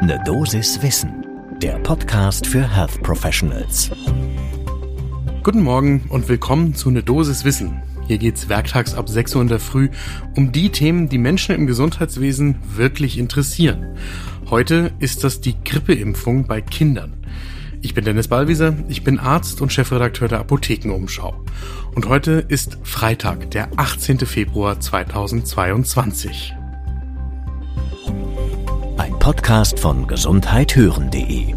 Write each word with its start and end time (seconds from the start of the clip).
Ne 0.00 0.22
Dosis 0.24 0.80
Wissen, 0.80 1.26
der 1.60 1.76
Podcast 1.80 2.46
für 2.46 2.62
Health 2.62 3.02
Professionals. 3.02 3.90
Guten 5.42 5.60
Morgen 5.60 6.04
und 6.08 6.28
willkommen 6.28 6.76
zu 6.76 6.92
Ne 6.92 7.02
Dosis 7.02 7.44
Wissen. 7.44 7.82
Hier 8.06 8.18
geht's 8.18 8.48
werktags 8.48 8.94
ab 8.94 9.08
6 9.08 9.34
Uhr 9.34 9.42
in 9.42 9.48
der 9.48 9.58
Früh 9.58 9.88
um 10.36 10.52
die 10.52 10.70
Themen, 10.70 11.08
die 11.08 11.18
Menschen 11.18 11.56
im 11.56 11.66
Gesundheitswesen 11.66 12.60
wirklich 12.76 13.18
interessieren. 13.18 13.96
Heute 14.48 14.92
ist 15.00 15.24
das 15.24 15.40
die 15.40 15.56
Grippeimpfung 15.64 16.46
bei 16.46 16.60
Kindern. 16.60 17.16
Ich 17.82 17.92
bin 17.92 18.04
Dennis 18.04 18.28
Ballwieser, 18.28 18.74
ich 18.88 19.02
bin 19.02 19.18
Arzt 19.18 19.60
und 19.60 19.72
Chefredakteur 19.72 20.28
der 20.28 20.38
Apothekenumschau. 20.38 21.44
Und 21.96 22.08
heute 22.08 22.44
ist 22.46 22.78
Freitag, 22.84 23.50
der 23.50 23.68
18. 23.76 24.20
Februar 24.20 24.78
2022. 24.78 26.54
Podcast 29.28 29.78
von 29.78 30.06
gesundheithören.de 30.06 31.52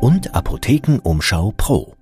und 0.00 0.34
Apothekenumschau 0.34 1.52
Pro. 1.58 1.94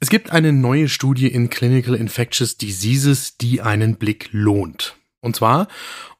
Es 0.00 0.08
gibt 0.08 0.32
eine 0.32 0.54
neue 0.54 0.88
Studie 0.88 1.26
in 1.26 1.50
Clinical 1.50 1.94
Infectious 1.94 2.56
Diseases, 2.56 3.36
die 3.36 3.60
einen 3.60 3.96
Blick 3.96 4.30
lohnt. 4.32 4.96
Und 5.20 5.36
zwar 5.36 5.68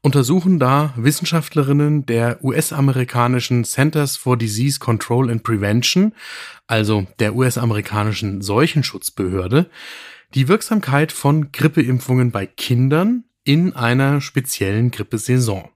untersuchen 0.01 0.59
da 0.59 0.93
Wissenschaftlerinnen 0.95 2.05
der 2.05 2.43
US-amerikanischen 2.43 3.63
Centers 3.63 4.15
for 4.15 4.37
Disease 4.37 4.77
Control 4.77 5.31
and 5.31 5.41
Prevention, 5.41 6.13
also 6.67 7.07
der 7.17 7.33
US-amerikanischen 7.33 8.43
Seuchenschutzbehörde, 8.43 9.71
die 10.35 10.47
Wirksamkeit 10.49 11.11
von 11.11 11.51
Grippeimpfungen 11.51 12.29
bei 12.29 12.45
Kindern 12.45 13.23
in 13.43 13.75
einer 13.75 14.21
speziellen 14.21 14.91
Grippesaison. 14.91 15.69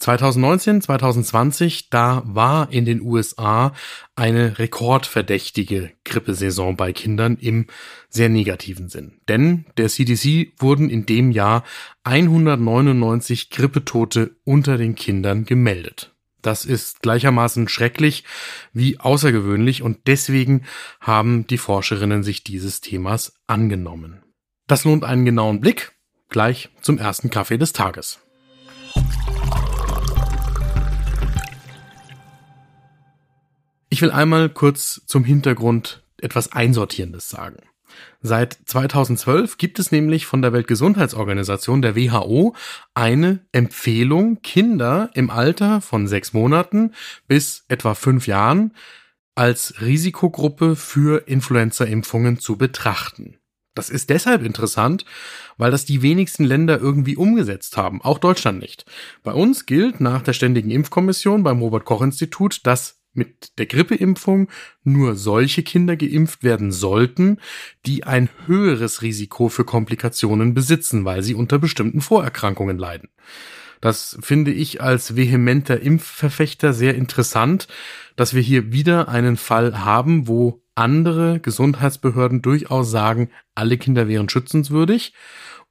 2019, 0.00 0.80
2020, 0.80 1.90
da 1.90 2.22
war 2.24 2.72
in 2.72 2.84
den 2.84 3.02
USA 3.02 3.74
eine 4.16 4.58
rekordverdächtige 4.58 5.92
Grippesaison 6.04 6.76
bei 6.76 6.92
Kindern 6.92 7.36
im 7.36 7.66
sehr 8.08 8.30
negativen 8.30 8.88
Sinn. 8.88 9.20
Denn 9.28 9.66
der 9.76 9.88
CDC 9.88 10.52
wurden 10.58 10.88
in 10.88 11.04
dem 11.04 11.30
Jahr 11.30 11.64
199 12.04 13.50
Grippetote 13.50 14.36
unter 14.44 14.78
den 14.78 14.94
Kindern 14.94 15.44
gemeldet. 15.44 16.14
Das 16.40 16.64
ist 16.64 17.02
gleichermaßen 17.02 17.68
schrecklich 17.68 18.24
wie 18.72 18.98
außergewöhnlich 18.98 19.82
und 19.82 20.06
deswegen 20.06 20.64
haben 20.98 21.46
die 21.46 21.58
Forscherinnen 21.58 22.22
sich 22.22 22.42
dieses 22.42 22.80
Themas 22.80 23.34
angenommen. 23.46 24.22
Das 24.66 24.84
lohnt 24.84 25.04
einen 25.04 25.26
genauen 25.26 25.60
Blick 25.60 25.92
gleich 26.30 26.70
zum 26.80 26.96
ersten 26.96 27.28
Kaffee 27.28 27.58
des 27.58 27.72
Tages. 27.74 28.20
Ich 34.00 34.02
will 34.02 34.12
einmal 34.12 34.48
kurz 34.48 35.02
zum 35.04 35.24
Hintergrund 35.24 36.02
etwas 36.22 36.52
Einsortierendes 36.52 37.28
sagen. 37.28 37.58
Seit 38.22 38.58
2012 38.64 39.58
gibt 39.58 39.78
es 39.78 39.92
nämlich 39.92 40.24
von 40.24 40.40
der 40.40 40.54
Weltgesundheitsorganisation, 40.54 41.82
der 41.82 41.96
WHO, 41.96 42.54
eine 42.94 43.44
Empfehlung, 43.52 44.40
Kinder 44.40 45.10
im 45.12 45.28
Alter 45.28 45.82
von 45.82 46.08
sechs 46.08 46.32
Monaten 46.32 46.94
bis 47.28 47.66
etwa 47.68 47.94
fünf 47.94 48.26
Jahren 48.26 48.72
als 49.34 49.82
Risikogruppe 49.82 50.76
für 50.76 51.28
Influenza-Impfungen 51.28 52.38
zu 52.38 52.56
betrachten. 52.56 53.36
Das 53.74 53.90
ist 53.90 54.08
deshalb 54.08 54.42
interessant, 54.42 55.04
weil 55.58 55.70
das 55.70 55.84
die 55.84 56.00
wenigsten 56.00 56.44
Länder 56.44 56.80
irgendwie 56.80 57.16
umgesetzt 57.16 57.76
haben, 57.76 58.00
auch 58.00 58.16
Deutschland 58.16 58.60
nicht. 58.60 58.86
Bei 59.22 59.34
uns 59.34 59.66
gilt 59.66 60.00
nach 60.00 60.22
der 60.22 60.32
Ständigen 60.32 60.70
Impfkommission 60.70 61.42
beim 61.42 61.60
Robert 61.60 61.84
Koch 61.84 62.00
Institut, 62.00 62.66
dass 62.66 62.99
mit 63.12 63.58
der 63.58 63.66
Grippeimpfung 63.66 64.48
nur 64.84 65.16
solche 65.16 65.62
Kinder 65.62 65.96
geimpft 65.96 66.42
werden 66.42 66.72
sollten, 66.72 67.38
die 67.86 68.04
ein 68.04 68.28
höheres 68.46 69.02
Risiko 69.02 69.48
für 69.48 69.64
Komplikationen 69.64 70.54
besitzen, 70.54 71.04
weil 71.04 71.22
sie 71.22 71.34
unter 71.34 71.58
bestimmten 71.58 72.00
Vorerkrankungen 72.00 72.78
leiden. 72.78 73.08
Das 73.80 74.18
finde 74.20 74.52
ich 74.52 74.82
als 74.82 75.16
vehementer 75.16 75.80
Impfverfechter 75.80 76.72
sehr 76.72 76.94
interessant, 76.94 77.66
dass 78.14 78.34
wir 78.34 78.42
hier 78.42 78.72
wieder 78.72 79.08
einen 79.08 79.36
Fall 79.38 79.84
haben, 79.84 80.28
wo 80.28 80.62
andere 80.74 81.40
Gesundheitsbehörden 81.40 82.42
durchaus 82.42 82.90
sagen, 82.90 83.30
alle 83.54 83.78
Kinder 83.78 84.06
wären 84.08 84.28
schützenswürdig 84.28 85.14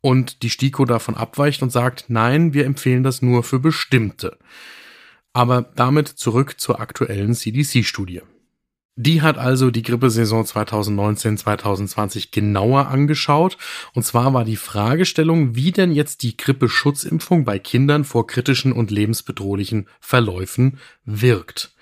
und 0.02 0.44
die 0.44 0.50
STIKO 0.50 0.86
davon 0.86 1.16
abweicht 1.16 1.62
und 1.62 1.72
sagt, 1.72 2.06
nein, 2.08 2.54
wir 2.54 2.66
empfehlen 2.66 3.04
das 3.04 3.22
nur 3.22 3.44
für 3.44 3.60
bestimmte. 3.60 4.38
Aber 5.34 5.62
damit 5.76 6.08
zurück 6.08 6.60
zur 6.60 6.80
aktuellen 6.80 7.34
CDC-Studie. 7.34 8.22
Die 9.02 9.22
hat 9.22 9.38
also 9.38 9.72
die 9.72 9.82
Grippesaison 9.82 10.44
2019-2020 10.44 12.32
genauer 12.32 12.90
angeschaut. 12.90 13.58
Und 13.94 14.04
zwar 14.04 14.34
war 14.34 14.44
die 14.44 14.58
Fragestellung, 14.58 15.56
wie 15.56 15.72
denn 15.72 15.94
jetzt 15.94 16.22
die 16.22 16.36
Grippeschutzimpfung 16.36 17.46
bei 17.46 17.60
Kindern 17.60 18.04
vor 18.04 18.28
kritischen 18.28 18.74
und 18.74 18.92
lebensbedrohlichen 18.92 19.88
Verläufen 20.02 20.80
wirkt. 21.06 21.74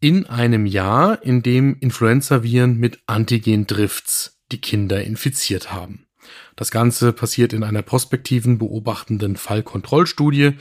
In 0.00 0.26
einem 0.26 0.66
Jahr, 0.66 1.22
in 1.22 1.44
dem 1.44 1.76
Influenzaviren 1.78 2.76
mit 2.76 2.98
Antigen-Drifts 3.06 4.40
die 4.50 4.60
Kinder 4.60 5.04
infiziert 5.04 5.72
haben. 5.72 6.05
Das 6.56 6.70
Ganze 6.70 7.12
passiert 7.12 7.52
in 7.52 7.62
einer 7.62 7.82
prospektiven 7.82 8.58
beobachtenden 8.58 9.36
Fallkontrollstudie 9.36 10.52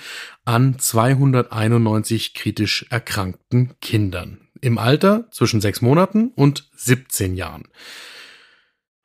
an 0.43 0.77
291 0.77 2.33
kritisch 2.33 2.85
erkrankten 2.89 3.73
Kindern 3.81 4.41
im 4.59 4.77
Alter 4.77 5.29
zwischen 5.31 5.61
sechs 5.61 5.81
Monaten 5.81 6.31
und 6.35 6.69
17 6.75 7.35
Jahren. 7.35 7.63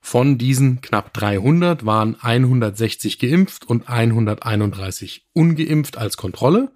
Von 0.00 0.38
diesen 0.38 0.80
knapp 0.80 1.12
300 1.14 1.86
waren 1.86 2.16
160 2.20 3.18
geimpft 3.18 3.68
und 3.68 3.88
131 3.88 5.28
ungeimpft 5.32 5.96
als 5.96 6.16
Kontrolle 6.16 6.72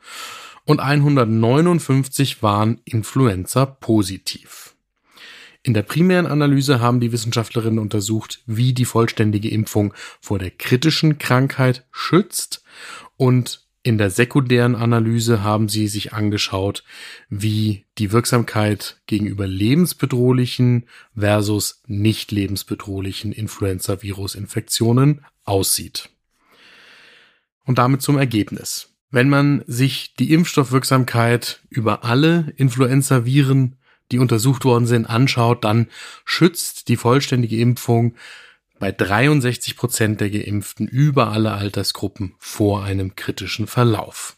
und 0.65 0.79
159 0.79 2.43
waren 2.43 2.81
Influenza 2.85 3.67
positiv. 3.67 4.74
In 5.67 5.73
der 5.73 5.83
primären 5.83 6.27
Analyse 6.27 6.81
haben 6.81 7.01
die 7.01 7.11
Wissenschaftlerinnen 7.11 7.79
untersucht, 7.79 8.43
wie 8.45 8.75
die 8.75 8.85
vollständige 8.85 9.49
Impfung 9.49 9.95
vor 10.21 10.39
der 10.39 10.51
kritischen 10.51 11.17
Krankheit 11.19 11.87
schützt 11.91 12.63
und 13.17 13.65
in 13.83 13.97
der 13.99 14.11
sekundären 14.11 14.75
Analyse 14.77 15.43
haben 15.43 15.69
sie 15.69 15.89
sich 15.89 16.13
angeschaut, 16.13 16.85
wie 17.29 17.85
die 17.99 18.13
Wirksamkeit 18.13 19.01
gegenüber 19.07 19.47
lebensbedrohlichen 19.47 20.87
versus 21.15 21.83
nicht 21.87 22.31
lebensbedrohlichen 22.31 23.33
Influenza-Virus-Infektionen 23.33 25.25
aussieht. 25.45 26.11
Und 27.65 27.79
damit 27.79 28.03
zum 28.03 28.19
Ergebnis. 28.19 28.91
Wenn 29.11 29.29
man 29.29 29.63
sich 29.67 30.15
die 30.15 30.33
Impfstoffwirksamkeit 30.33 31.61
über 31.69 32.05
alle 32.05 32.53
Influenza-Viren 32.57 33.77
die 34.13 34.19
untersucht 34.19 34.65
worden 34.65 34.87
sind, 34.87 35.07
anschaut, 35.07 35.65
dann 35.65 35.89
schützt 36.25 36.89
die 36.89 36.97
vollständige 36.97 37.59
Impfung 37.59 38.15
bei 38.79 38.93
63 38.93 39.77
Prozent 39.77 40.21
der 40.21 40.31
Geimpften 40.31 40.87
über 40.87 41.31
alle 41.31 41.53
Altersgruppen 41.53 42.35
vor 42.39 42.85
einem 42.85 43.17
kritischen 43.17 43.67
Verlauf. 43.67 44.37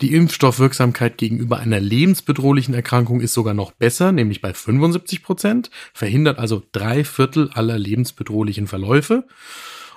Die 0.00 0.14
Impfstoffwirksamkeit 0.14 1.18
gegenüber 1.18 1.58
einer 1.58 1.78
lebensbedrohlichen 1.78 2.72
Erkrankung 2.72 3.20
ist 3.20 3.34
sogar 3.34 3.52
noch 3.52 3.72
besser, 3.72 4.12
nämlich 4.12 4.40
bei 4.40 4.54
75 4.54 5.22
Prozent, 5.22 5.70
verhindert 5.92 6.38
also 6.38 6.62
drei 6.72 7.04
Viertel 7.04 7.50
aller 7.52 7.78
lebensbedrohlichen 7.78 8.66
Verläufe 8.66 9.26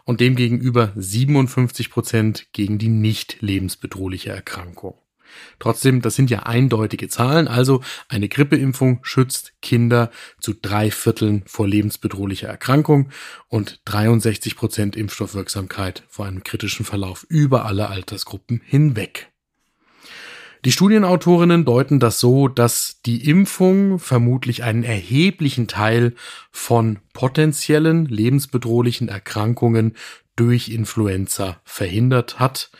und 0.03 0.19
demgegenüber 0.19 0.91
57 0.95 1.89
Prozent 1.89 2.47
gegen 2.51 2.77
die 2.77 2.89
nicht 2.89 3.41
lebensbedrohliche 3.41 4.31
Erkrankung. 4.31 4.95
Trotzdem, 5.59 6.01
das 6.01 6.15
sind 6.15 6.29
ja 6.29 6.43
eindeutige 6.43 7.07
Zahlen. 7.07 7.47
Also 7.47 7.81
eine 8.09 8.27
Grippeimpfung 8.27 8.99
schützt 9.03 9.53
Kinder 9.61 10.11
zu 10.39 10.53
drei 10.53 10.91
Vierteln 10.91 11.43
vor 11.45 11.67
lebensbedrohlicher 11.67 12.47
Erkrankung 12.47 13.09
und 13.47 13.81
63 13.85 14.55
Prozent 14.55 14.95
Impfstoffwirksamkeit 14.95 16.03
vor 16.09 16.25
einem 16.25 16.43
kritischen 16.43 16.85
Verlauf 16.85 17.25
über 17.29 17.65
alle 17.65 17.89
Altersgruppen 17.89 18.61
hinweg. 18.65 19.29
Die 20.65 20.71
Studienautorinnen 20.71 21.65
deuten 21.65 21.99
das 21.99 22.21
so, 22.21 22.47
dass 22.47 23.01
die 23.05 23.29
Impfung 23.29 23.99
vermutlich 23.99 24.63
einen 24.63 24.83
erheblichen 24.83 25.67
Teil 25.67 26.13
von 26.51 26.99
potenziellen 27.11 28.05
lebensbedrohlichen 28.05 29.09
Erkrankungen 29.09 29.95
durch 30.37 30.69
Influenza 30.69 31.59
verhindert 31.65 32.39
hat 32.39 32.71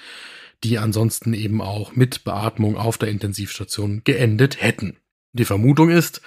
die 0.64 0.78
ansonsten 0.78 1.34
eben 1.34 1.62
auch 1.62 1.96
mit 1.96 2.24
Beatmung 2.24 2.78
auf 2.78 2.98
der 2.98 3.10
Intensivstation 3.10 4.02
geendet 4.04 4.62
hätten. 4.62 4.98
Die 5.34 5.46
Vermutung 5.46 5.90
ist, 5.90 6.22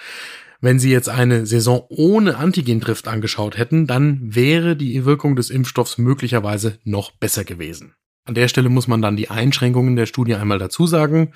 wenn 0.59 0.79
Sie 0.79 0.91
jetzt 0.91 1.09
eine 1.09 1.45
Saison 1.45 1.85
ohne 1.89 2.37
Antigendrift 2.37 3.07
angeschaut 3.07 3.57
hätten, 3.57 3.87
dann 3.87 4.35
wäre 4.35 4.75
die 4.75 5.05
Wirkung 5.05 5.35
des 5.35 5.49
Impfstoffs 5.49 5.97
möglicherweise 5.97 6.79
noch 6.83 7.11
besser 7.11 7.43
gewesen. 7.43 7.93
An 8.25 8.33
der 8.33 8.47
Stelle 8.47 8.69
muss 8.69 8.87
man 8.87 9.01
dann 9.01 9.15
die 9.15 9.29
Einschränkungen 9.29 9.95
der 9.95 10.05
Studie 10.05 10.35
einmal 10.35 10.59
dazu 10.59 10.87
sagen. 10.87 11.33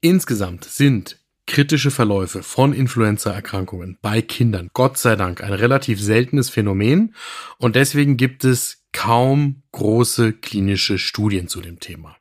Insgesamt 0.00 0.64
sind 0.64 1.18
kritische 1.48 1.90
Verläufe 1.90 2.44
von 2.44 2.72
Influenza-Erkrankungen 2.72 3.98
bei 4.00 4.22
Kindern 4.22 4.70
Gott 4.74 4.98
sei 4.98 5.16
Dank 5.16 5.42
ein 5.42 5.52
relativ 5.52 6.00
seltenes 6.00 6.50
Phänomen 6.50 7.14
und 7.58 7.74
deswegen 7.74 8.16
gibt 8.16 8.44
es 8.44 8.84
kaum 8.92 9.62
große 9.72 10.34
klinische 10.34 10.98
Studien 10.98 11.48
zu 11.48 11.60
dem 11.60 11.80
Thema. 11.80 12.16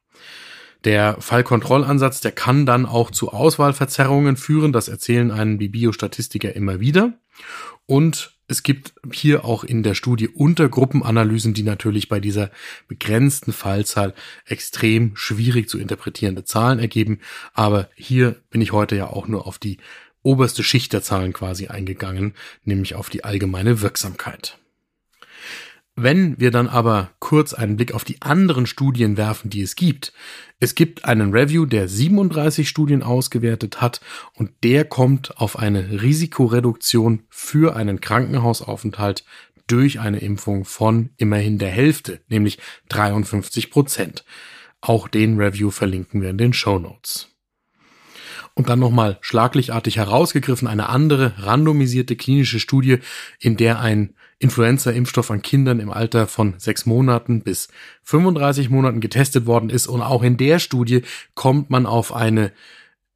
Der 0.84 1.18
Fallkontrollansatz, 1.20 2.22
der 2.22 2.32
kann 2.32 2.66
dann 2.66 2.86
auch 2.86 3.12
zu 3.12 3.32
Auswahlverzerrungen 3.32 4.38
führen. 4.38 4.72
Das 4.72 4.88
erzählen 4.88 5.32
einen 5.32 5.60
die 5.60 5.70
Biostatistiker 5.70 6.56
immer 6.56 6.80
wieder. 6.80 7.20
Und 7.86 8.37
es 8.48 8.64
gibt 8.64 8.94
hier 9.12 9.44
auch 9.44 9.64
in 9.64 9.84
der 9.84 9.94
Studie 9.94 10.30
Untergruppenanalysen, 10.30 11.54
die 11.54 11.64
natürlich 11.64 12.08
bei 12.08 12.20
dieser 12.20 12.50
begrenzten 12.88 13.52
Fallzahl 13.52 14.14
extrem 14.46 15.16
schwierig 15.16 15.68
zu 15.68 15.78
interpretierende 15.78 16.46
Zahlen 16.46 16.80
ergeben. 16.80 17.20
Aber 17.54 17.90
hier 17.96 18.38
bin 18.50 18.62
ich 18.62 18.72
heute 18.72 18.96
ja 18.96 19.08
auch 19.08 19.28
nur 19.28 19.48
auf 19.48 19.60
die 19.60 19.78
oberste 20.24 20.64
Schicht 20.64 20.94
der 20.94 21.04
Zahlen 21.04 21.34
quasi 21.34 21.68
eingegangen, 21.68 22.34
nämlich 22.64 22.96
auf 22.96 23.10
die 23.10 23.24
allgemeine 23.24 23.82
Wirksamkeit. 23.82 24.58
Wenn 26.00 26.40
wir 26.40 26.52
dann 26.52 26.68
aber 26.68 27.10
kurz 27.18 27.56
einen 27.56 27.76
Blick 27.76 27.92
auf 27.92 28.04
die 28.04 28.22
anderen 28.22 28.68
Studien 28.68 29.18
werfen, 29.18 29.50
die 29.50 29.64
es 29.64 29.76
gibt. 29.76 30.14
Es 30.60 30.76
gibt 30.76 31.06
einen 31.06 31.32
Review, 31.32 31.66
der 31.66 31.88
37 31.88 32.70
Studien 32.70 33.02
ausgewertet 33.02 33.82
hat 33.82 34.00
und 34.36 34.52
der 34.64 34.86
kommt 34.86 35.40
auf 35.42 35.58
eine 35.58 36.04
Risikoreduktion 36.04 37.24
für 37.30 37.76
einen 37.76 38.00
Krankenhausaufenthalt 38.00 39.26
durch 39.66 40.00
eine 40.00 40.20
Impfung 40.20 40.66
von 40.66 41.10
immerhin 41.18 41.58
der 41.58 41.72
Hälfte, 41.72 42.22
nämlich 42.30 42.60
53 42.90 43.72
Prozent. 43.72 44.24
Auch 44.82 45.08
den 45.08 45.42
Review 45.42 45.72
verlinken 45.72 46.22
wir 46.22 46.30
in 46.30 46.38
den 46.38 46.54
Show 46.54 46.78
Notes. 46.78 47.30
Und 48.54 48.70
dann 48.70 48.78
nochmal 48.78 49.18
schlaglichtartig 49.22 49.98
herausgegriffen 49.98 50.68
eine 50.68 50.90
andere 50.90 51.34
randomisierte 51.40 52.16
klinische 52.16 52.60
Studie, 52.60 53.00
in 53.40 53.58
der 53.58 53.80
ein 53.80 54.14
Influenza-Impfstoff 54.40 55.32
an 55.32 55.42
Kindern 55.42 55.80
im 55.80 55.90
Alter 55.90 56.28
von 56.28 56.56
sechs 56.58 56.86
Monaten 56.86 57.42
bis 57.42 57.70
35 58.04 58.70
Monaten 58.70 59.00
getestet 59.00 59.46
worden 59.46 59.70
ist. 59.70 59.88
Und 59.88 60.02
auch 60.02 60.24
in 60.24 60.38
der 60.38 60.60
Studie 60.60 61.02
kommt 61.34 61.70
man 61.70 61.86
auf 61.86 62.14
eine 62.14 62.52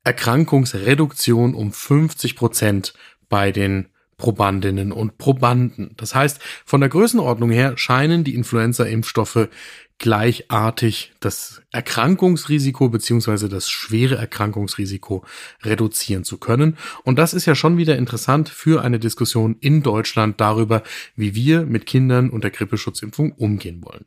Erkrankungsreduktion 0.03 1.53
um 1.53 1.71
50 1.71 2.35
Prozent 2.35 2.94
bei 3.29 3.51
den 3.51 3.91
Probandinnen 4.21 4.91
und 4.91 5.18
Probanden. 5.18 5.95
Das 5.97 6.13
heißt, 6.13 6.39
von 6.63 6.79
der 6.79 6.89
Größenordnung 6.89 7.50
her 7.50 7.73
scheinen 7.75 8.23
die 8.23 8.35
Influenza-Impfstoffe 8.35 9.50
gleichartig 9.97 11.13
das 11.19 11.63
Erkrankungsrisiko 11.71 12.89
beziehungsweise 12.89 13.50
das 13.50 13.68
schwere 13.71 14.15
Erkrankungsrisiko 14.18 15.25
reduzieren 15.63 16.23
zu 16.23 16.38
können. 16.38 16.77
Und 17.03 17.18
das 17.18 17.33
ist 17.33 17.47
ja 17.47 17.56
schon 17.56 17.77
wieder 17.77 17.97
interessant 17.97 18.50
für 18.50 18.83
eine 18.83 19.00
Diskussion 19.00 19.57
in 19.59 19.81
Deutschland 19.81 20.39
darüber, 20.39 20.83
wie 21.15 21.33
wir 21.33 21.65
mit 21.65 21.88
Kindern 21.88 22.29
unter 22.29 22.51
Grippeschutzimpfung 22.51 23.31
umgehen 23.31 23.83
wollen. 23.83 24.06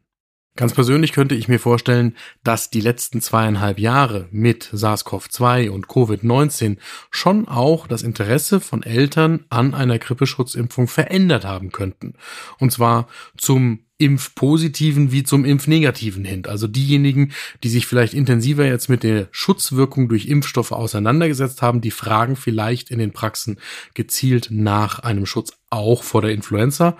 Ganz 0.56 0.72
persönlich 0.72 1.10
könnte 1.10 1.34
ich 1.34 1.48
mir 1.48 1.58
vorstellen, 1.58 2.14
dass 2.44 2.70
die 2.70 2.80
letzten 2.80 3.20
zweieinhalb 3.20 3.80
Jahre 3.80 4.28
mit 4.30 4.70
SARS-CoV-2 4.72 5.68
und 5.68 5.88
Covid-19 5.88 6.76
schon 7.10 7.48
auch 7.48 7.88
das 7.88 8.04
Interesse 8.04 8.60
von 8.60 8.84
Eltern 8.84 9.46
an 9.48 9.74
einer 9.74 9.98
Grippeschutzimpfung 9.98 10.86
verändert 10.86 11.44
haben 11.44 11.72
könnten. 11.72 12.14
Und 12.60 12.70
zwar 12.70 13.08
zum 13.36 13.80
Impfpositiven 13.98 15.10
wie 15.10 15.24
zum 15.24 15.44
Impfnegativen 15.44 16.24
hin. 16.24 16.46
Also 16.46 16.68
diejenigen, 16.68 17.32
die 17.64 17.68
sich 17.68 17.88
vielleicht 17.88 18.14
intensiver 18.14 18.64
jetzt 18.64 18.88
mit 18.88 19.02
der 19.02 19.26
Schutzwirkung 19.32 20.08
durch 20.08 20.26
Impfstoffe 20.26 20.72
auseinandergesetzt 20.72 21.62
haben, 21.62 21.80
die 21.80 21.90
fragen 21.90 22.36
vielleicht 22.36 22.92
in 22.92 23.00
den 23.00 23.12
Praxen 23.12 23.58
gezielt 23.94 24.48
nach 24.52 25.00
einem 25.00 25.26
Schutz 25.26 25.52
auch 25.70 26.04
vor 26.04 26.22
der 26.22 26.30
Influenza. 26.30 26.96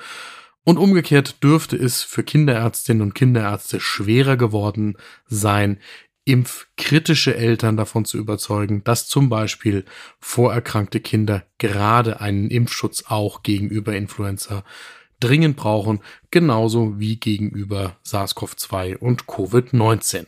Und 0.65 0.79
umgekehrt 0.79 1.43
dürfte 1.43 1.77
es 1.77 2.03
für 2.03 2.25
Kinderärztinnen 2.25 3.03
und 3.03 3.15
Kinderärzte 3.15 3.81
schwerer 3.81 4.37
geworden 4.37 4.97
sein, 5.27 5.79
impfkritische 6.25 7.37
Eltern 7.37 7.77
davon 7.77 8.07
zu 8.07 8.17
überzeugen, 8.17 8.83
dass 8.85 9.07
zum 9.07 9.29
Beispiel 9.29 9.85
vorerkrankte 10.21 11.01
Kinder 11.01 11.45
gerade 11.59 12.21
einen 12.21 12.49
Impfschutz 12.49 13.05
auch 13.09 13.43
gegenüber 13.43 13.95
Influenza 13.95 14.65
dringend 15.21 15.57
brauchen, 15.57 16.01
genauso 16.31 16.99
wie 16.99 17.17
gegenüber 17.17 17.97
SARS-CoV-2 18.05 18.97
und 18.97 19.25
Covid-19. 19.25 20.27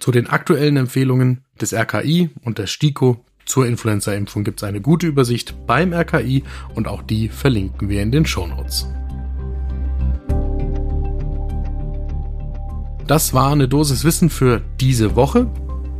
Zu 0.00 0.10
den 0.10 0.26
aktuellen 0.26 0.76
Empfehlungen 0.76 1.44
des 1.60 1.72
RKI 1.72 2.30
und 2.42 2.58
der 2.58 2.66
STIKO 2.66 3.24
zur 3.46 3.66
Influenza-Impfung 3.66 4.44
gibt 4.44 4.60
es 4.60 4.68
eine 4.68 4.80
gute 4.80 5.06
Übersicht 5.06 5.66
beim 5.66 5.92
RKI 5.92 6.44
und 6.74 6.88
auch 6.88 7.02
die 7.02 7.28
verlinken 7.28 7.88
wir 7.88 8.02
in 8.02 8.10
den 8.10 8.26
Shownotes. 8.26 8.86
Das 13.06 13.34
war 13.34 13.52
eine 13.52 13.68
Dosis 13.68 14.04
Wissen 14.04 14.30
für 14.30 14.62
diese 14.80 15.14
Woche. 15.14 15.46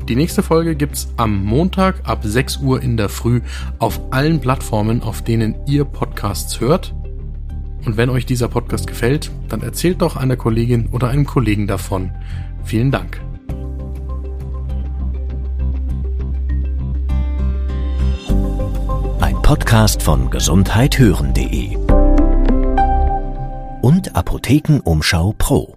Die 0.08 0.16
nächste 0.16 0.42
Folge 0.42 0.74
gibt's 0.74 1.08
am 1.16 1.44
Montag 1.44 1.96
ab 2.04 2.20
6 2.22 2.58
Uhr 2.58 2.82
in 2.82 2.96
der 2.96 3.10
Früh 3.10 3.42
auf 3.78 4.00
allen 4.10 4.40
Plattformen, 4.40 5.02
auf 5.02 5.22
denen 5.22 5.54
ihr 5.66 5.84
Podcasts 5.84 6.60
hört. 6.60 6.94
Und 7.84 7.98
wenn 7.98 8.08
euch 8.08 8.24
dieser 8.24 8.48
Podcast 8.48 8.86
gefällt, 8.86 9.30
dann 9.48 9.60
erzählt 9.60 10.00
doch 10.00 10.16
einer 10.16 10.36
Kollegin 10.36 10.88
oder 10.92 11.08
einem 11.08 11.26
Kollegen 11.26 11.66
davon. 11.66 12.10
Vielen 12.64 12.90
Dank. 12.90 13.20
Ein 19.20 19.42
Podcast 19.42 20.02
von 20.02 20.30
gesundheithören.de 20.30 21.76
und 23.82 24.16
Apothekenumschau 24.16 25.34
Pro. 25.36 25.76